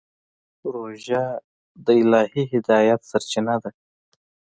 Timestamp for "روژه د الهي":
0.73-2.43